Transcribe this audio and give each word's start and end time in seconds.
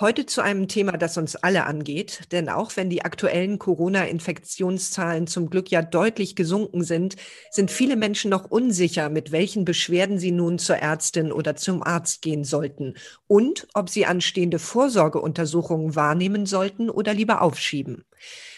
Heute 0.00 0.26
zu 0.26 0.42
einem 0.42 0.66
Thema, 0.66 0.92
das 0.98 1.16
uns 1.16 1.36
alle 1.36 1.66
angeht, 1.66 2.22
denn 2.32 2.48
auch 2.48 2.76
wenn 2.76 2.90
die 2.90 3.04
aktuellen 3.04 3.60
Corona-Infektionszahlen 3.60 5.28
zum 5.28 5.50
Glück 5.50 5.70
ja 5.70 5.82
deutlich 5.82 6.34
gesunken 6.34 6.82
sind, 6.82 7.14
sind 7.52 7.70
viele 7.70 7.94
Menschen 7.94 8.28
noch 8.28 8.50
unsicher, 8.50 9.08
mit 9.08 9.30
welchen 9.30 9.64
Beschwerden 9.64 10.18
sie 10.18 10.32
nun 10.32 10.58
zur 10.58 10.78
Ärztin 10.78 11.30
oder 11.30 11.54
zum 11.54 11.84
Arzt 11.84 12.22
gehen 12.22 12.42
sollten 12.42 12.94
und 13.28 13.68
ob 13.72 13.88
sie 13.88 14.04
anstehende 14.04 14.58
Vorsorgeuntersuchungen 14.58 15.94
wahrnehmen 15.94 16.44
sollten 16.44 16.90
oder 16.90 17.14
lieber 17.14 17.40
aufschieben. 17.40 18.04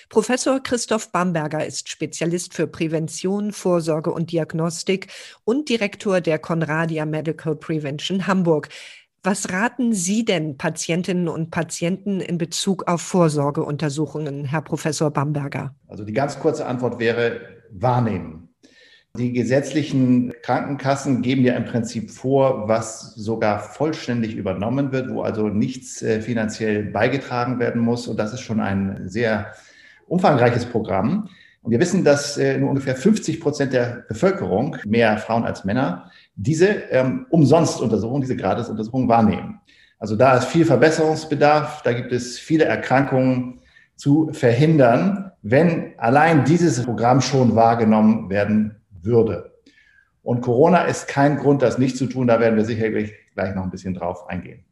Professor 0.08 0.62
Christoph 0.62 1.12
Bamberger 1.12 1.66
ist 1.66 1.90
Spezialist 1.90 2.54
für 2.54 2.66
Prävention, 2.66 3.52
Vorsorge 3.52 4.10
und 4.10 4.32
Diagnostik 4.32 5.08
und 5.44 5.68
Direktor 5.68 6.22
der 6.22 6.38
Conradia 6.38 7.04
Medical 7.04 7.56
Prevention 7.56 8.26
Hamburg. 8.26 8.70
Was 9.26 9.50
raten 9.50 9.92
Sie 9.92 10.24
denn 10.24 10.56
Patientinnen 10.56 11.26
und 11.26 11.50
Patienten 11.50 12.20
in 12.20 12.38
Bezug 12.38 12.86
auf 12.86 13.02
Vorsorgeuntersuchungen, 13.02 14.44
Herr 14.44 14.62
Professor 14.62 15.10
Bamberger? 15.10 15.74
Also 15.88 16.04
die 16.04 16.12
ganz 16.12 16.38
kurze 16.38 16.64
Antwort 16.64 17.00
wäre 17.00 17.40
wahrnehmen. 17.72 18.54
Die 19.18 19.32
gesetzlichen 19.32 20.32
Krankenkassen 20.42 21.22
geben 21.22 21.42
ja 21.42 21.54
im 21.54 21.64
Prinzip 21.64 22.12
vor, 22.12 22.68
was 22.68 23.16
sogar 23.16 23.58
vollständig 23.58 24.36
übernommen 24.36 24.92
wird, 24.92 25.12
wo 25.12 25.22
also 25.22 25.48
nichts 25.48 26.02
äh, 26.02 26.20
finanziell 26.20 26.84
beigetragen 26.84 27.58
werden 27.58 27.82
muss. 27.82 28.06
Und 28.06 28.18
das 28.18 28.32
ist 28.32 28.42
schon 28.42 28.60
ein 28.60 29.08
sehr 29.08 29.54
umfangreiches 30.06 30.66
Programm. 30.66 31.30
Und 31.62 31.72
wir 31.72 31.80
wissen, 31.80 32.04
dass 32.04 32.36
äh, 32.36 32.58
nur 32.58 32.68
ungefähr 32.68 32.94
50 32.94 33.40
Prozent 33.40 33.72
der 33.72 34.04
Bevölkerung, 34.06 34.76
mehr 34.86 35.18
Frauen 35.18 35.44
als 35.44 35.64
Männer, 35.64 36.12
diese 36.36 36.66
ähm, 36.90 37.26
Umsonstuntersuchung, 37.30 38.20
diese 38.20 38.36
Gratisuntersuchung 38.36 39.08
wahrnehmen. 39.08 39.60
Also 39.98 40.14
da 40.14 40.36
ist 40.36 40.46
viel 40.46 40.66
Verbesserungsbedarf, 40.66 41.82
da 41.82 41.92
gibt 41.94 42.12
es 42.12 42.38
viele 42.38 42.66
Erkrankungen 42.66 43.60
zu 43.96 44.30
verhindern, 44.32 45.32
wenn 45.42 45.98
allein 45.98 46.44
dieses 46.44 46.82
Programm 46.84 47.22
schon 47.22 47.56
wahrgenommen 47.56 48.28
werden 48.28 48.76
würde. 49.02 49.52
Und 50.22 50.42
Corona 50.42 50.82
ist 50.82 51.08
kein 51.08 51.38
Grund, 51.38 51.62
das 51.62 51.78
nicht 51.78 51.96
zu 51.96 52.06
tun. 52.06 52.26
Da 52.26 52.40
werden 52.40 52.56
wir 52.56 52.64
sicherlich 52.64 53.14
gleich 53.34 53.54
noch 53.54 53.62
ein 53.62 53.70
bisschen 53.70 53.94
drauf 53.94 54.28
eingehen. 54.28 54.64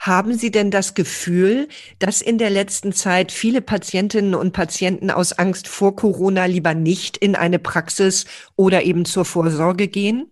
Haben 0.00 0.34
Sie 0.34 0.50
denn 0.50 0.70
das 0.70 0.94
Gefühl, 0.94 1.68
dass 1.98 2.20
in 2.20 2.38
der 2.38 2.50
letzten 2.50 2.92
Zeit 2.92 3.32
viele 3.32 3.60
Patientinnen 3.60 4.34
und 4.34 4.52
Patienten 4.52 5.10
aus 5.10 5.32
Angst 5.32 5.66
vor 5.66 5.96
Corona 5.96 6.44
lieber 6.44 6.74
nicht 6.74 7.16
in 7.16 7.34
eine 7.34 7.58
Praxis 7.58 8.26
oder 8.54 8.82
eben 8.82 9.04
zur 9.04 9.24
Vorsorge 9.24 9.88
gehen? 9.88 10.30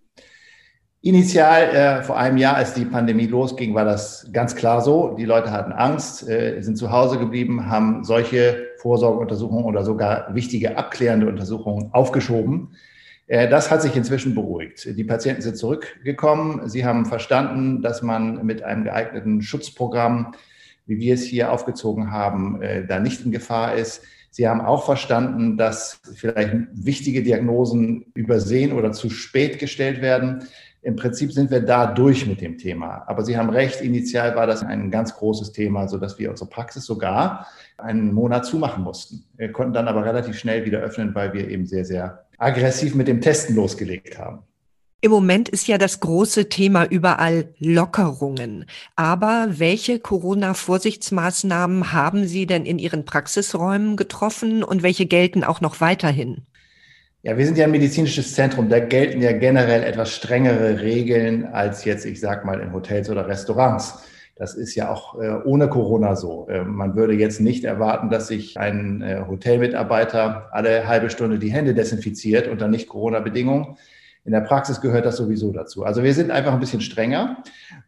Initial 1.07 1.63
äh, 1.73 2.03
vor 2.03 2.17
einem 2.17 2.37
Jahr, 2.37 2.57
als 2.57 2.73
die 2.73 2.83
Pandemie 2.83 3.27
losging, 3.27 3.73
war 3.73 3.85
das 3.85 4.27
ganz 4.33 4.55
klar 4.55 4.81
so. 4.81 5.15
Die 5.17 5.23
Leute 5.23 5.51
hatten 5.51 5.71
Angst, 5.71 6.27
äh, 6.27 6.59
sind 6.61 6.77
zu 6.77 6.91
Hause 6.91 7.17
geblieben, 7.17 7.69
haben 7.69 8.03
solche 8.03 8.67
Vorsorgeuntersuchungen 8.79 9.63
oder 9.63 9.85
sogar 9.85 10.35
wichtige 10.35 10.77
abklärende 10.77 11.27
Untersuchungen 11.27 11.93
aufgeschoben. 11.93 12.75
Äh, 13.27 13.47
das 13.47 13.71
hat 13.71 13.81
sich 13.81 13.95
inzwischen 13.95 14.35
beruhigt. 14.35 14.85
Die 14.85 15.03
Patienten 15.05 15.41
sind 15.41 15.55
zurückgekommen. 15.55 16.67
Sie 16.67 16.85
haben 16.85 17.05
verstanden, 17.05 17.81
dass 17.81 18.01
man 18.01 18.45
mit 18.45 18.63
einem 18.63 18.83
geeigneten 18.83 19.41
Schutzprogramm, 19.41 20.33
wie 20.87 20.97
wir 20.99 21.13
es 21.13 21.23
hier 21.23 21.53
aufgezogen 21.53 22.11
haben, 22.11 22.61
äh, 22.61 22.85
da 22.85 22.99
nicht 22.99 23.23
in 23.23 23.31
Gefahr 23.31 23.75
ist. 23.75 24.01
Sie 24.29 24.47
haben 24.47 24.61
auch 24.61 24.83
verstanden, 24.83 25.57
dass 25.57 26.01
vielleicht 26.15 26.53
wichtige 26.73 27.23
Diagnosen 27.23 28.05
übersehen 28.13 28.73
oder 28.73 28.91
zu 28.91 29.09
spät 29.09 29.57
gestellt 29.57 30.01
werden. 30.01 30.43
Im 30.87 30.95
Prinzip 30.95 31.33
sind 31.33 31.51
wir 31.51 31.59
da 31.59 31.85
durch 31.85 32.25
mit 32.27 32.39
dem 32.39 32.57
Thema. 32.57 33.03
Aber 33.07 33.25
Sie 33.25 33.37
haben 33.37 33.49
recht, 33.49 33.81
initial 33.81 34.37
war 34.37 34.47
das 34.47 34.63
ein 34.63 34.89
ganz 34.89 35.13
großes 35.13 35.51
Thema, 35.51 35.85
sodass 35.89 36.17
wir 36.17 36.29
unsere 36.29 36.49
Praxis 36.49 36.85
sogar 36.85 37.45
einen 37.77 38.13
Monat 38.13 38.45
zumachen 38.45 38.85
mussten. 38.85 39.25
Wir 39.35 39.51
konnten 39.51 39.73
dann 39.73 39.89
aber 39.89 40.05
relativ 40.05 40.39
schnell 40.39 40.63
wieder 40.63 40.79
öffnen, 40.79 41.13
weil 41.13 41.33
wir 41.33 41.49
eben 41.49 41.65
sehr, 41.65 41.83
sehr 41.83 42.23
aggressiv 42.37 42.95
mit 42.95 43.09
dem 43.09 43.19
Testen 43.19 43.53
losgelegt 43.57 44.17
haben. 44.17 44.43
Im 45.01 45.11
Moment 45.11 45.49
ist 45.49 45.67
ja 45.67 45.77
das 45.77 45.99
große 45.99 46.47
Thema 46.47 46.85
überall 46.85 47.53
Lockerungen. 47.59 48.65
Aber 48.95 49.47
welche 49.49 49.99
Corona-Vorsichtsmaßnahmen 49.99 51.91
haben 51.91 52.27
Sie 52.27 52.45
denn 52.45 52.65
in 52.65 52.79
Ihren 52.79 53.03
Praxisräumen 53.03 53.97
getroffen 53.97 54.63
und 54.63 54.83
welche 54.83 55.05
gelten 55.05 55.43
auch 55.43 55.59
noch 55.59 55.81
weiterhin? 55.81 56.46
Ja, 57.27 57.37
wir 57.37 57.45
sind 57.45 57.57
ja 57.57 57.65
ein 57.65 57.71
medizinisches 57.71 58.35
Zentrum. 58.35 58.69
Da 58.69 58.79
gelten 58.79 59.21
ja 59.21 59.33
generell 59.33 59.83
etwas 59.83 60.13
strengere 60.13 60.79
Regeln 60.79 61.43
als 61.47 61.83
jetzt, 61.83 62.05
ich 62.05 62.21
sag 62.21 62.45
mal, 62.45 62.61
in 62.61 62.71
Hotels 62.71 63.09
oder 63.09 63.27
Restaurants. 63.27 63.99
Das 64.37 64.53
ist 64.53 64.75
ja 64.75 64.89
auch 64.89 65.19
äh, 65.19 65.31
ohne 65.43 65.67
Corona 65.67 66.15
so. 66.15 66.47
Äh, 66.47 66.63
man 66.63 66.95
würde 66.95 67.15
jetzt 67.15 67.41
nicht 67.41 67.65
erwarten, 67.65 68.09
dass 68.09 68.29
sich 68.29 68.57
ein 68.57 69.01
äh, 69.01 69.25
Hotelmitarbeiter 69.27 70.47
alle 70.53 70.87
halbe 70.87 71.09
Stunde 71.09 71.37
die 71.37 71.51
Hände 71.51 71.73
desinfiziert 71.73 72.47
unter 72.47 72.69
nicht 72.69 72.87
Corona-Bedingungen. 72.87 73.75
In 74.23 74.31
der 74.31 74.39
Praxis 74.39 74.79
gehört 74.79 75.05
das 75.05 75.17
sowieso 75.17 75.51
dazu. 75.51 75.83
Also 75.83 76.03
wir 76.03 76.13
sind 76.13 76.31
einfach 76.31 76.53
ein 76.53 76.61
bisschen 76.61 76.79
strenger 76.79 77.43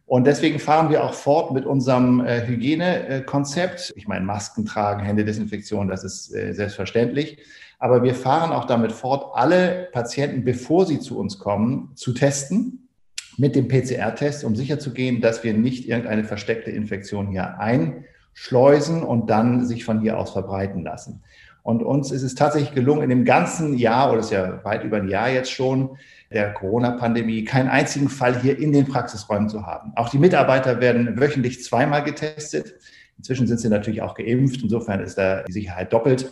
und 0.05 0.27
deswegen 0.27 0.59
fahren 0.59 0.89
wir 0.89 1.01
auch 1.01 1.13
fort 1.13 1.53
mit 1.53 1.65
unserem 1.65 2.25
Hygienekonzept. 2.25 3.93
Ich 3.97 4.07
meine, 4.07 4.23
Masken 4.25 4.65
tragen, 4.65 5.03
Händedesinfektion, 5.03 5.89
das 5.89 6.05
ist 6.05 6.27
selbstverständlich. 6.27 7.39
Aber 7.79 8.03
wir 8.03 8.13
fahren 8.13 8.51
auch 8.51 8.65
damit 8.65 8.91
fort, 8.91 9.31
alle 9.33 9.87
Patienten, 9.93 10.43
bevor 10.43 10.85
sie 10.85 10.99
zu 10.99 11.17
uns 11.17 11.39
kommen, 11.39 11.91
zu 11.95 12.13
testen 12.13 12.89
mit 13.37 13.55
dem 13.55 13.69
PCR-Test, 13.69 14.43
um 14.43 14.55
sicherzugehen, 14.55 15.21
dass 15.21 15.45
wir 15.45 15.53
nicht 15.53 15.87
irgendeine 15.87 16.25
versteckte 16.25 16.71
Infektion 16.71 17.29
hier 17.29 17.57
einschleusen 17.57 19.01
und 19.01 19.29
dann 19.29 19.65
sich 19.65 19.85
von 19.85 20.01
hier 20.01 20.19
aus 20.19 20.33
verbreiten 20.33 20.83
lassen. 20.83 21.23
Und 21.63 21.81
uns 21.81 22.11
ist 22.11 22.23
es 22.23 22.35
tatsächlich 22.35 22.73
gelungen, 22.73 23.03
in 23.03 23.09
dem 23.09 23.25
ganzen 23.25 23.77
Jahr, 23.77 24.11
oder 24.11 24.19
ist 24.19 24.31
ja 24.31 24.63
weit 24.65 24.83
über 24.83 24.97
ein 24.97 25.07
Jahr 25.07 25.29
jetzt 25.29 25.51
schon, 25.51 25.97
der 26.31 26.53
Corona-Pandemie 26.53 27.45
keinen 27.45 27.69
einzigen 27.69 28.09
Fall 28.09 28.41
hier 28.41 28.59
in 28.59 28.73
den 28.73 28.87
Praxisräumen 28.87 29.49
zu 29.49 29.65
haben. 29.65 29.93
Auch 29.95 30.09
die 30.09 30.19
Mitarbeiter 30.19 30.81
werden 30.81 31.19
wöchentlich 31.19 31.63
zweimal 31.63 32.03
getestet. 32.03 32.75
Inzwischen 33.17 33.47
sind 33.47 33.59
sie 33.59 33.69
natürlich 33.69 34.01
auch 34.01 34.15
geimpft. 34.15 34.61
Insofern 34.63 34.99
ist 34.99 35.17
da 35.17 35.43
die 35.43 35.53
Sicherheit 35.53 35.93
doppelt. 35.93 36.31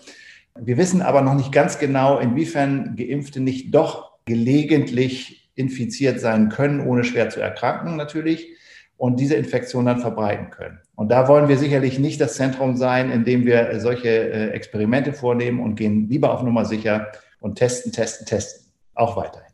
Wir 0.62 0.78
wissen 0.78 1.02
aber 1.02 1.22
noch 1.22 1.36
nicht 1.36 1.52
ganz 1.52 1.80
genau, 1.80 2.20
inwiefern 2.20 2.96
Geimpfte 2.96 3.40
nicht 3.40 3.74
doch 3.74 4.12
gelegentlich 4.26 5.50
infiziert 5.56 6.20
sein 6.20 6.50
können, 6.50 6.86
ohne 6.86 7.04
schwer 7.04 7.30
zu 7.30 7.40
erkranken 7.40 7.96
natürlich 7.96 8.50
und 8.98 9.20
diese 9.20 9.36
Infektion 9.36 9.86
dann 9.86 10.00
verbreiten 10.00 10.50
können. 10.50 10.80
Und 10.96 11.10
da 11.10 11.28
wollen 11.28 11.48
wir 11.48 11.58
sicherlich 11.58 12.00
nicht 12.00 12.20
das 12.20 12.36
Zentrum 12.36 12.76
sein, 12.76 13.12
in 13.12 13.24
dem 13.24 13.46
wir 13.46 13.80
solche 13.80 14.10
äh, 14.10 14.50
Experimente 14.50 15.14
vornehmen 15.14 15.60
und 15.60 15.76
gehen 15.76 16.10
lieber 16.10 16.34
auf 16.34 16.44
Nummer 16.44 16.66
sicher 16.66 17.12
und 17.40 17.56
testen, 17.56 17.92
testen, 17.92 18.26
testen. 18.26 18.68
Auch 18.96 19.16
weiterhin. 19.16 19.48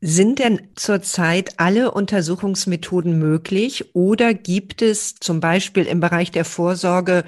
Sind 0.00 0.38
denn 0.38 0.60
zurzeit 0.74 1.54
alle 1.56 1.92
Untersuchungsmethoden 1.92 3.18
möglich 3.18 3.94
oder 3.94 4.34
gibt 4.34 4.82
es 4.82 5.14
zum 5.14 5.40
Beispiel 5.40 5.84
im 5.86 6.00
Bereich 6.00 6.30
der 6.30 6.44
Vorsorge 6.44 7.24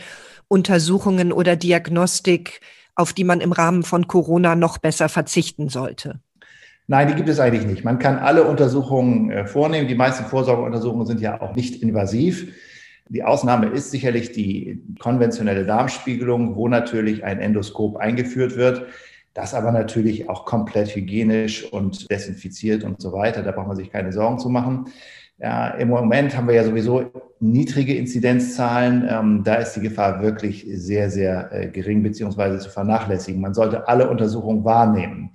Untersuchungen 0.49 1.33
oder 1.33 1.57
Diagnostik, 1.57 2.61
auf 2.97 3.13
die 3.13 3.25
man 3.25 3.41
im 3.41 3.53
Rahmen 3.53 3.83
von 3.83 4.09
Corona 4.09 4.57
noch 4.57 4.79
besser 4.79 5.09
verzichten 5.09 5.69
sollte? 5.69 6.21
Nein, 6.89 7.09
die 7.09 7.15
gibt 7.15 7.29
es 7.29 7.41
eigentlich 7.41 7.67
nicht. 7.67 7.85
Man 7.85 7.99
kann 7.99 8.19
alle 8.19 8.45
Untersuchungen 8.45 9.31
äh, 9.31 9.47
vornehmen. 9.47 9.89
Die 9.89 9.95
meisten 9.95 10.25
Vorsorgeuntersuchungen 10.25 11.07
sind 11.07 11.21
ja 11.21 11.41
auch 11.41 11.55
nicht 11.55 11.83
invasiv. 11.83 12.53
Die 13.09 13.23
Ausnahme 13.23 13.67
ist 13.67 13.91
sicherlich 13.91 14.33
die 14.33 14.83
konventionelle 14.99 15.65
Darmspiegelung, 15.65 16.57
wo 16.57 16.69
natürlich 16.69 17.25
ein 17.25 17.41
Endoskop 17.41 17.97
eingeführt 17.97 18.57
wird. 18.57 18.87
Das 19.35 19.53
aber 19.53 19.71
natürlich 19.71 20.29
auch 20.31 20.45
komplett 20.45 20.95
hygienisch 20.95 21.65
und 21.65 22.11
desinfiziert 22.11 22.85
und 22.85 23.01
so 23.01 23.13
weiter. 23.13 23.43
Da 23.43 23.53
braucht 23.53 23.69
man 23.69 23.77
sich 23.77 23.91
keine 23.91 24.13
Sorgen 24.13 24.39
zu 24.39 24.49
machen. 24.49 24.87
Ja, 25.39 25.69
Im 25.69 25.89
Moment 25.89 26.35
haben 26.35 26.49
wir 26.49 26.55
ja 26.55 26.65
sowieso 26.65 27.13
niedrige 27.41 27.95
Inzidenzzahlen. 27.95 29.07
Ähm, 29.09 29.43
da 29.45 29.57
ist 29.57 29.75
die 29.75 29.81
Gefahr 29.81 30.23
wirklich 30.23 30.67
sehr, 30.71 31.11
sehr 31.11 31.53
äh, 31.53 31.69
gering 31.69 32.03
beziehungsweise 32.03 32.59
zu 32.59 32.71
vernachlässigen. 32.71 33.41
Man 33.41 33.53
sollte 33.53 33.87
alle 33.87 34.09
Untersuchungen 34.09 34.65
wahrnehmen. 34.65 35.31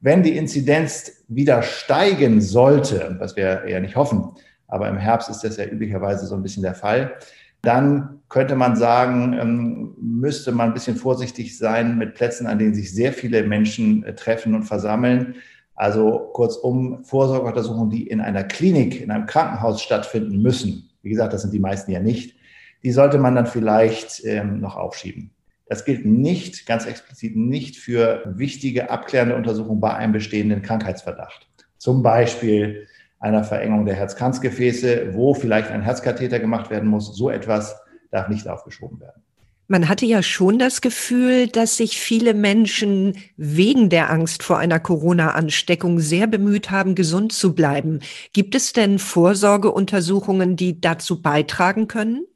Wenn 0.00 0.22
die 0.22 0.36
Inzidenz 0.36 1.24
wieder 1.28 1.62
steigen 1.62 2.42
sollte, 2.42 3.16
was 3.18 3.34
wir 3.34 3.64
eher 3.64 3.80
nicht 3.80 3.96
hoffen, 3.96 4.32
aber 4.68 4.88
im 4.88 4.98
Herbst 4.98 5.30
ist 5.30 5.42
das 5.42 5.56
ja 5.56 5.64
üblicherweise 5.64 6.26
so 6.26 6.34
ein 6.34 6.42
bisschen 6.42 6.62
der 6.62 6.74
Fall, 6.74 7.14
dann 7.62 8.20
könnte 8.28 8.56
man 8.56 8.76
sagen, 8.76 9.36
ähm, 9.40 9.94
müsste 10.00 10.52
man 10.52 10.68
ein 10.68 10.74
bisschen 10.74 10.96
vorsichtig 10.96 11.56
sein 11.56 11.96
mit 11.96 12.14
Plätzen, 12.14 12.46
an 12.46 12.58
denen 12.58 12.74
sich 12.74 12.94
sehr 12.94 13.12
viele 13.12 13.42
Menschen 13.42 14.04
äh, 14.04 14.14
treffen 14.14 14.54
und 14.54 14.64
versammeln. 14.64 15.36
Also 15.76 16.30
kurzum, 16.32 17.04
Vorsorgeuntersuchungen, 17.04 17.90
die 17.90 18.06
in 18.06 18.20
einer 18.20 18.44
Klinik, 18.44 19.00
in 19.00 19.10
einem 19.10 19.26
Krankenhaus 19.26 19.82
stattfinden 19.82 20.40
müssen. 20.40 20.90
Wie 21.02 21.10
gesagt, 21.10 21.32
das 21.32 21.42
sind 21.42 21.52
die 21.52 21.60
meisten 21.60 21.92
ja 21.92 22.00
nicht. 22.00 22.34
Die 22.82 22.92
sollte 22.92 23.18
man 23.18 23.34
dann 23.34 23.46
vielleicht 23.46 24.24
ähm, 24.24 24.60
noch 24.60 24.76
aufschieben. 24.76 25.30
Das 25.68 25.84
gilt 25.84 26.06
nicht, 26.06 26.66
ganz 26.66 26.86
explizit 26.86 27.36
nicht 27.36 27.76
für 27.76 28.22
wichtige 28.26 28.90
abklärende 28.90 29.36
Untersuchungen 29.36 29.80
bei 29.80 29.94
einem 29.94 30.12
bestehenden 30.12 30.62
Krankheitsverdacht. 30.62 31.48
Zum 31.76 32.02
Beispiel 32.02 32.86
einer 33.18 33.44
Verengung 33.44 33.84
der 33.84 33.96
Herzkranzgefäße, 33.96 35.14
wo 35.14 35.34
vielleicht 35.34 35.70
ein 35.70 35.82
Herzkatheter 35.82 36.38
gemacht 36.38 36.70
werden 36.70 36.88
muss. 36.88 37.14
So 37.16 37.30
etwas 37.30 37.76
darf 38.10 38.28
nicht 38.28 38.48
aufgeschoben 38.48 39.00
werden. 39.00 39.22
Man 39.68 39.88
hatte 39.88 40.06
ja 40.06 40.22
schon 40.22 40.60
das 40.60 40.80
Gefühl, 40.80 41.48
dass 41.48 41.76
sich 41.76 41.98
viele 41.98 42.34
Menschen 42.34 43.18
wegen 43.36 43.88
der 43.88 44.10
Angst 44.10 44.44
vor 44.44 44.58
einer 44.58 44.78
Corona-Ansteckung 44.78 45.98
sehr 45.98 46.28
bemüht 46.28 46.70
haben, 46.70 46.94
gesund 46.94 47.32
zu 47.32 47.52
bleiben. 47.52 47.98
Gibt 48.32 48.54
es 48.54 48.72
denn 48.72 49.00
Vorsorgeuntersuchungen, 49.00 50.54
die 50.54 50.80
dazu 50.80 51.20
beitragen 51.20 51.88
können? 51.88 52.26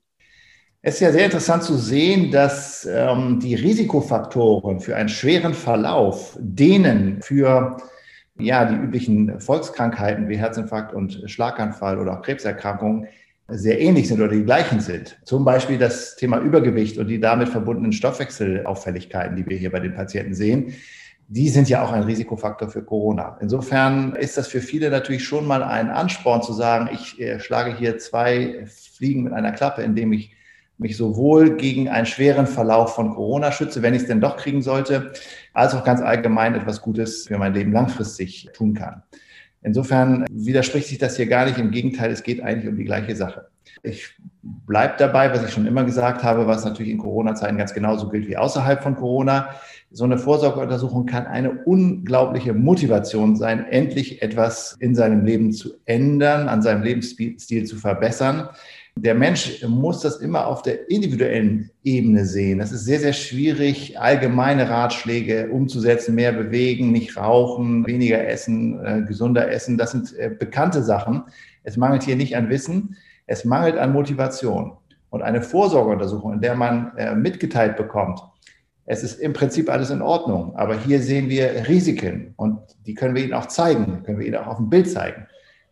Es 0.83 0.95
ist 0.95 1.01
ja 1.01 1.13
sehr 1.13 1.27
interessant 1.27 1.63
zu 1.63 1.77
sehen, 1.77 2.33
dass 2.33 2.89
ähm, 2.91 3.39
die 3.39 3.55
Risikofaktoren 3.55 4.81
für 4.81 4.97
einen 4.97 5.11
schweren 5.11 5.55
Verlauf, 5.55 6.37
denen 6.41 7.23
für 7.23 7.77
ja, 8.39 8.65
die 8.65 8.77
üblichen 8.77 9.41
Volkskrankheiten 9.41 10.29
wie 10.29 10.39
Herzinfarkt 10.39 10.95
und 10.95 11.23
Schlaganfall 11.27 11.99
oder 11.99 12.19
auch 12.19 12.23
Krebserkrankungen 12.23 13.07
sehr 13.51 13.81
ähnlich 13.81 14.09
sind 14.09 14.21
oder 14.21 14.33
die 14.33 14.45
gleichen 14.45 14.81
sind. 14.81 15.19
Zum 15.25 15.45
Beispiel 15.45 15.79
das 15.79 16.17
Thema 16.17 16.39
Übergewicht 16.39 16.99
und 16.99 17.09
die 17.09 17.21
damit 17.21 17.49
verbundenen 17.49 17.93
Stoffwechselauffälligkeiten, 17.93 19.37
die 19.37 19.47
wir 19.47 19.57
hier 19.57 19.71
bei 19.71 19.81
den 19.81 19.95
Patienten 19.95 20.35
sehen. 20.35 20.75
Die 21.29 21.49
sind 21.49 21.69
ja 21.69 21.85
auch 21.85 21.93
ein 21.93 22.03
Risikofaktor 22.03 22.69
für 22.69 22.83
Corona. 22.83 23.39
Insofern 23.41 24.15
ist 24.17 24.37
das 24.37 24.49
für 24.49 24.61
viele 24.61 24.91
natürlich 24.91 25.25
schon 25.25 25.47
mal 25.47 25.63
ein 25.63 25.89
Ansporn 25.89 26.43
zu 26.43 26.53
sagen, 26.53 26.89
ich 26.93 27.21
äh, 27.21 27.39
schlage 27.39 27.77
hier 27.77 27.99
zwei 27.99 28.65
Fliegen 28.67 29.23
mit 29.25 29.33
einer 29.33 29.53
Klappe, 29.53 29.83
indem 29.83 30.13
ich 30.13 30.35
mich 30.81 30.97
sowohl 30.97 31.57
gegen 31.57 31.89
einen 31.89 32.07
schweren 32.07 32.47
Verlauf 32.47 32.95
von 32.95 33.15
Corona 33.15 33.53
schütze, 33.53 33.83
wenn 33.83 33.95
ich 33.95 34.03
es 34.03 34.09
denn 34.09 34.21
doch 34.21 34.39
kriegen 34.39 34.63
sollte, 34.63 35.13
als 35.53 35.75
auch 35.75 35.85
ganz 35.85 36.01
allgemein 36.01 36.55
etwas 36.55 36.81
Gutes 36.81 37.27
für 37.27 37.39
mein 37.39 37.55
Leben 37.55 37.71
langfristig 37.71 38.49
tun 38.55 38.75
kann. 38.75 39.03
Insofern 39.63 40.25
widerspricht 40.31 40.89
sich 40.89 40.99
das 40.99 41.17
hier 41.17 41.27
gar 41.27 41.45
nicht. 41.45 41.59
Im 41.59 41.71
Gegenteil, 41.71 42.11
es 42.11 42.23
geht 42.23 42.43
eigentlich 42.43 42.69
um 42.69 42.77
die 42.77 42.85
gleiche 42.85 43.15
Sache. 43.15 43.49
Ich 43.83 44.15
bleibe 44.43 44.95
dabei, 44.99 45.33
was 45.33 45.45
ich 45.45 45.53
schon 45.53 45.67
immer 45.67 45.85
gesagt 45.85 46.23
habe, 46.23 46.47
was 46.47 46.65
natürlich 46.65 46.93
in 46.93 46.99
Corona-Zeiten 46.99 47.59
ganz 47.59 47.75
genauso 47.75 48.09
gilt 48.09 48.29
wie 48.29 48.37
außerhalb 48.37 48.83
von 48.83 48.97
Corona. 48.97 49.51
So 49.91 50.05
eine 50.05 50.19
Vorsorgeuntersuchung 50.19 51.07
kann 51.07 51.27
eine 51.27 51.51
unglaubliche 51.65 52.55
Motivation 52.55 53.37
sein, 53.37 53.67
endlich 53.67 54.23
etwas 54.23 54.77
in 54.81 54.95
seinem 54.95 55.25
Leben 55.25 55.53
zu 55.53 55.75
ändern, 55.85 56.49
an 56.49 56.63
seinem 56.63 56.83
Lebensstil 56.83 57.65
zu 57.65 57.77
verbessern 57.77 58.49
der 58.97 59.15
Mensch 59.15 59.65
muss 59.67 60.01
das 60.01 60.17
immer 60.17 60.47
auf 60.47 60.63
der 60.63 60.91
individuellen 60.91 61.71
Ebene 61.85 62.27
sehen. 62.27 62.59
Das 62.59 62.73
ist 62.73 62.85
sehr, 62.85 63.01
sehr 63.01 63.13
schwierig, 63.13 63.99
allgemeine 63.99 64.69
Ratschläge 64.69 65.49
umzusetzen, 65.51 66.15
mehr 66.15 66.33
bewegen, 66.33 66.93
nicht 66.93 67.17
rauchen, 67.17 67.87
weniger 67.87 68.27
essen, 68.27 68.85
äh, 68.85 69.03
gesunder 69.07 69.51
essen. 69.51 69.79
Das 69.79 69.93
sind 69.93 70.17
äh, 70.19 70.31
bekannte 70.37 70.83
Sachen. 70.83 71.25
Es 71.63 71.77
mangelt 71.77 72.03
hier 72.03 72.17
nicht 72.17 72.37
an 72.37 72.51
Wissen, 72.51 72.97
es 73.27 73.45
mangelt 73.45 73.79
an 73.79 73.93
Motivation. 73.93 74.73
Und 75.11 75.23
eine 75.23 75.43
Vorsorgeuntersuchung, 75.43 76.35
in 76.35 76.41
der 76.41 76.55
man 76.55 76.97
äh, 76.97 77.15
mitgeteilt 77.15 77.77
bekommt, 77.77 78.21
es 78.87 79.05
ist 79.05 79.21
im 79.21 79.33
Prinzip 79.33 79.71
alles 79.71 79.91
in 79.91 80.03
Ordnung, 80.03 80.57
aber 80.57 80.77
hier 80.77 81.01
sehen 81.01 81.29
wir 81.29 81.69
Risiken 81.69 82.35
und 82.37 82.59
die 82.87 82.95
können 82.95 83.15
wir 83.15 83.23
Ihnen 83.23 83.35
auch 83.35 83.47
zeigen, 83.47 84.03
können 84.03 84.19
wir 84.19 84.27
Ihnen 84.27 84.37
auch 84.37 84.49
auf 84.49 84.57
dem 84.57 84.69
Bild 84.69 84.91
zeigen. 84.91 85.27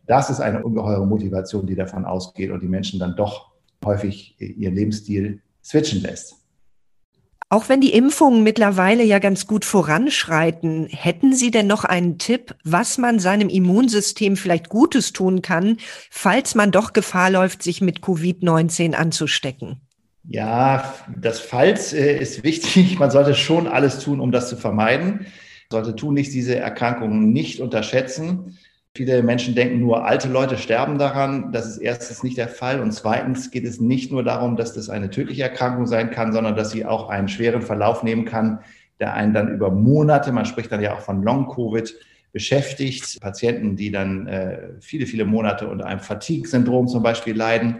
Das 0.09 0.31
ist 0.31 0.39
eine 0.39 0.63
ungeheure 0.63 1.05
Motivation, 1.05 1.67
die 1.67 1.75
davon 1.75 2.03
ausgeht 2.03 2.49
und 2.49 2.63
die 2.63 2.67
Menschen 2.67 2.99
dann 2.99 3.15
doch 3.15 3.51
häufig 3.85 4.35
ihren 4.39 4.73
Lebensstil 4.73 5.43
switchen 5.63 6.01
lässt. 6.01 6.33
Auch 7.47 7.69
wenn 7.69 7.79
die 7.79 7.93
Impfungen 7.93 8.41
mittlerweile 8.41 9.03
ja 9.03 9.19
ganz 9.19 9.45
gut 9.45 9.65
voranschreiten, 9.65 10.87
hätten 10.87 11.33
Sie 11.33 11.51
denn 11.51 11.67
noch 11.67 11.83
einen 11.83 12.17
Tipp, 12.17 12.55
was 12.63 12.97
man 12.97 13.19
seinem 13.19 13.49
Immunsystem 13.49 14.35
vielleicht 14.35 14.69
Gutes 14.69 15.13
tun 15.13 15.43
kann, 15.43 15.77
falls 16.09 16.55
man 16.55 16.71
doch 16.71 16.93
Gefahr 16.93 17.29
läuft, 17.29 17.61
sich 17.61 17.79
mit 17.79 17.99
Covid-19 17.99 18.95
anzustecken? 18.95 19.79
Ja, 20.27 20.91
das 21.15 21.39
Falls 21.39 21.93
äh, 21.93 22.17
ist 22.17 22.43
wichtig. 22.43 22.97
Man 22.97 23.11
sollte 23.11 23.35
schon 23.35 23.67
alles 23.67 23.99
tun, 23.99 24.19
um 24.19 24.31
das 24.31 24.49
zu 24.49 24.57
vermeiden. 24.57 25.27
Man 25.69 25.83
sollte 25.83 25.95
tunlichst 25.95 26.33
diese 26.33 26.55
Erkrankungen 26.55 27.31
nicht 27.31 27.59
unterschätzen. 27.59 28.57
Viele 28.99 29.23
Menschen 29.23 29.55
denken 29.55 29.79
nur, 29.79 30.03
alte 30.05 30.27
Leute 30.27 30.57
sterben 30.57 30.97
daran. 30.97 31.53
Das 31.53 31.65
ist 31.65 31.77
erstens 31.77 32.21
nicht 32.21 32.37
der 32.37 32.49
Fall. 32.49 32.81
Und 32.81 32.91
zweitens 32.91 33.49
geht 33.49 33.63
es 33.63 33.79
nicht 33.79 34.11
nur 34.11 34.25
darum, 34.25 34.57
dass 34.57 34.73
das 34.73 34.89
eine 34.89 35.09
tödliche 35.09 35.43
Erkrankung 35.43 35.87
sein 35.87 36.11
kann, 36.11 36.33
sondern 36.33 36.57
dass 36.57 36.71
sie 36.71 36.85
auch 36.85 37.07
einen 37.07 37.29
schweren 37.29 37.61
Verlauf 37.61 38.03
nehmen 38.03 38.25
kann, 38.25 38.59
der 38.99 39.13
einen 39.13 39.33
dann 39.33 39.53
über 39.53 39.71
Monate, 39.71 40.33
man 40.33 40.43
spricht 40.43 40.69
dann 40.73 40.81
ja 40.81 40.95
auch 40.95 40.99
von 40.99 41.23
Long-Covid, 41.23 41.95
beschäftigt. 42.33 43.21
Patienten, 43.21 43.77
die 43.77 43.89
dann 43.89 44.27
äh, 44.27 44.71
viele, 44.81 45.05
viele 45.05 45.23
Monate 45.23 45.69
unter 45.69 45.85
einem 45.85 46.01
Fatigue-Syndrom 46.01 46.89
zum 46.89 47.01
Beispiel 47.01 47.37
leiden. 47.37 47.77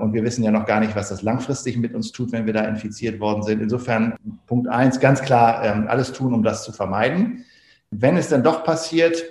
Und 0.00 0.14
wir 0.14 0.24
wissen 0.24 0.42
ja 0.42 0.52
noch 0.52 0.64
gar 0.64 0.80
nicht, 0.80 0.96
was 0.96 1.10
das 1.10 1.20
langfristig 1.20 1.76
mit 1.76 1.94
uns 1.94 2.12
tut, 2.12 2.32
wenn 2.32 2.46
wir 2.46 2.54
da 2.54 2.64
infiziert 2.64 3.20
worden 3.20 3.42
sind. 3.42 3.60
Insofern 3.60 4.14
Punkt 4.46 4.68
eins, 4.68 5.00
ganz 5.00 5.20
klar, 5.20 5.62
ähm, 5.66 5.86
alles 5.86 6.14
tun, 6.14 6.32
um 6.32 6.42
das 6.42 6.64
zu 6.64 6.72
vermeiden. 6.72 7.44
Wenn 7.90 8.16
es 8.16 8.30
dann 8.30 8.42
doch 8.42 8.64
passiert, 8.64 9.22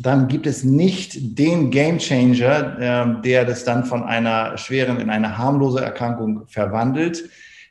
dann 0.00 0.28
gibt 0.28 0.46
es 0.46 0.64
nicht 0.64 1.38
den 1.38 1.70
Gamechanger, 1.70 2.78
äh, 3.18 3.22
der 3.22 3.44
das 3.44 3.64
dann 3.64 3.84
von 3.84 4.02
einer 4.02 4.58
schweren 4.58 4.98
in 4.98 5.10
eine 5.10 5.38
harmlose 5.38 5.80
Erkrankung 5.80 6.46
verwandelt. 6.46 7.28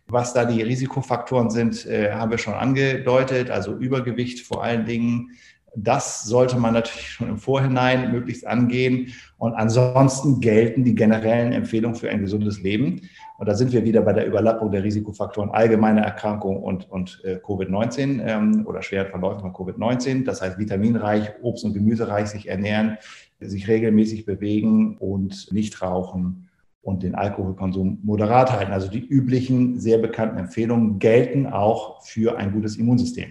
Was 0.07 0.33
da 0.33 0.45
die 0.45 0.61
Risikofaktoren 0.61 1.49
sind, 1.49 1.85
äh, 1.85 2.11
haben 2.11 2.31
wir 2.31 2.37
schon 2.37 2.53
angedeutet, 2.53 3.49
also 3.49 3.73
Übergewicht 3.73 4.45
vor 4.45 4.63
allen 4.63 4.85
Dingen. 4.85 5.31
Das 5.75 6.23
sollte 6.23 6.57
man 6.57 6.73
natürlich 6.73 7.09
schon 7.09 7.29
im 7.29 7.37
Vorhinein 7.37 8.11
möglichst 8.11 8.45
angehen. 8.45 9.13
Und 9.37 9.53
ansonsten 9.53 10.39
gelten 10.39 10.83
die 10.83 10.95
generellen 10.95 11.51
Empfehlungen 11.51 11.97
für 11.97 12.09
ein 12.09 12.21
gesundes 12.21 12.61
Leben. 12.61 13.01
Und 13.39 13.47
da 13.47 13.55
sind 13.55 13.73
wir 13.73 13.83
wieder 13.83 14.01
bei 14.01 14.13
der 14.13 14.27
Überlappung 14.27 14.71
der 14.71 14.83
Risikofaktoren 14.83 15.49
allgemeine 15.49 16.01
Erkrankung 16.01 16.61
und, 16.61 16.89
und 16.89 17.21
äh, 17.23 17.37
Covid-19 17.37 18.21
ähm, 18.25 18.65
oder 18.67 18.81
schweren 18.81 19.09
Verläufen 19.09 19.41
von 19.41 19.53
Covid-19. 19.53 20.25
Das 20.25 20.41
heißt, 20.41 20.59
vitaminreich, 20.59 21.31
obst- 21.41 21.65
und 21.65 21.73
gemüsereich 21.73 22.27
sich 22.27 22.47
ernähren, 22.47 22.97
sich 23.39 23.67
regelmäßig 23.67 24.25
bewegen 24.25 24.97
und 24.97 25.51
nicht 25.51 25.81
rauchen 25.81 26.49
und 26.83 27.01
den 27.01 27.15
Alkoholkonsum 27.15 27.99
moderat 28.03 28.51
halten. 28.51 28.71
Also 28.71 28.89
die 28.89 29.05
üblichen, 29.05 29.79
sehr 29.79 29.97
bekannten 29.97 30.37
Empfehlungen 30.37 30.99
gelten 30.99 31.47
auch 31.47 32.03
für 32.03 32.37
ein 32.37 32.51
gutes 32.51 32.77
Immunsystem. 32.77 33.29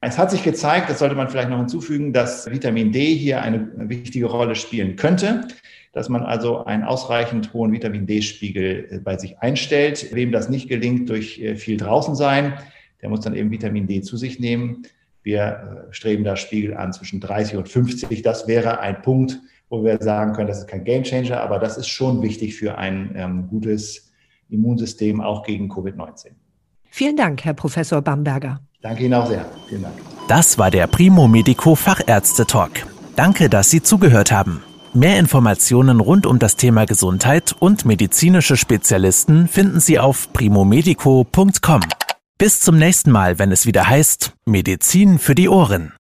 Es 0.00 0.16
hat 0.16 0.30
sich 0.30 0.44
gezeigt, 0.44 0.88
das 0.88 1.00
sollte 1.00 1.16
man 1.16 1.28
vielleicht 1.28 1.50
noch 1.50 1.58
hinzufügen, 1.58 2.12
dass 2.12 2.50
Vitamin 2.50 2.92
D 2.92 3.14
hier 3.16 3.42
eine 3.42 3.68
wichtige 3.88 4.26
Rolle 4.26 4.54
spielen 4.54 4.96
könnte 4.96 5.48
dass 5.92 6.08
man 6.08 6.22
also 6.22 6.64
einen 6.64 6.84
ausreichend 6.84 7.52
hohen 7.52 7.72
Vitamin 7.72 8.06
D-Spiegel 8.06 8.86
äh, 8.90 8.98
bei 8.98 9.18
sich 9.18 9.38
einstellt. 9.38 10.14
Wem 10.14 10.32
das 10.32 10.48
nicht 10.48 10.68
gelingt 10.68 11.08
durch 11.08 11.40
äh, 11.40 11.56
viel 11.56 11.76
draußen 11.76 12.14
sein, 12.14 12.54
der 13.02 13.08
muss 13.08 13.20
dann 13.20 13.34
eben 13.34 13.50
Vitamin 13.50 13.86
D 13.86 14.00
zu 14.02 14.16
sich 14.16 14.38
nehmen. 14.38 14.82
Wir 15.22 15.88
äh, 15.90 15.92
streben 15.92 16.24
da 16.24 16.36
Spiegel 16.36 16.76
an 16.76 16.92
zwischen 16.92 17.20
30 17.20 17.56
und 17.56 17.68
50. 17.68 18.22
Das 18.22 18.46
wäre 18.46 18.80
ein 18.80 19.02
Punkt, 19.02 19.40
wo 19.70 19.84
wir 19.84 19.98
sagen 20.00 20.34
können, 20.34 20.48
das 20.48 20.58
ist 20.58 20.68
kein 20.68 20.84
Gamechanger, 20.84 21.40
aber 21.40 21.58
das 21.58 21.76
ist 21.76 21.88
schon 21.88 22.22
wichtig 22.22 22.56
für 22.56 22.78
ein 22.78 23.12
ähm, 23.16 23.48
gutes 23.48 24.12
Immunsystem, 24.50 25.20
auch 25.20 25.44
gegen 25.44 25.70
Covid-19. 25.70 26.28
Vielen 26.90 27.16
Dank, 27.16 27.44
Herr 27.44 27.54
Professor 27.54 28.02
Bamberger. 28.02 28.60
Danke 28.80 29.04
Ihnen 29.04 29.14
auch 29.14 29.26
sehr. 29.26 29.44
Vielen 29.68 29.82
Dank. 29.82 29.94
Das 30.28 30.58
war 30.58 30.70
der 30.70 30.86
Primo 30.86 31.26
Medico 31.26 31.74
Fachärzte 31.74 32.46
Talk. 32.46 32.86
Danke, 33.16 33.48
dass 33.48 33.70
Sie 33.70 33.82
zugehört 33.82 34.30
haben. 34.30 34.62
Mehr 34.94 35.18
Informationen 35.18 36.00
rund 36.00 36.26
um 36.26 36.38
das 36.38 36.56
Thema 36.56 36.86
Gesundheit 36.86 37.54
und 37.58 37.84
medizinische 37.84 38.56
Spezialisten 38.56 39.48
finden 39.48 39.80
Sie 39.80 39.98
auf 39.98 40.32
primomedico.com. 40.32 41.80
Bis 42.38 42.60
zum 42.60 42.78
nächsten 42.78 43.10
Mal, 43.10 43.38
wenn 43.38 43.52
es 43.52 43.66
wieder 43.66 43.88
heißt 43.88 44.32
Medizin 44.46 45.18
für 45.18 45.34
die 45.34 45.48
Ohren. 45.48 45.92